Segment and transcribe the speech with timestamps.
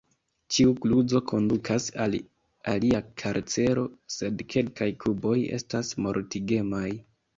[0.53, 2.15] Ĉiu kluzo kondukas al
[2.73, 3.83] alia karcero,
[4.17, 6.87] sed kelkaj kuboj estas mortigemaj.